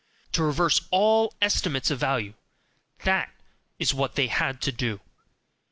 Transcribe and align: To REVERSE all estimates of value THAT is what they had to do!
To 0.31 0.43
REVERSE 0.43 0.81
all 0.89 1.35
estimates 1.43 1.91
of 1.91 1.99
value 1.99 2.33
THAT 3.03 3.31
is 3.77 3.93
what 3.93 4.15
they 4.15 4.29
had 4.29 4.59
to 4.63 4.71
do! 4.71 4.99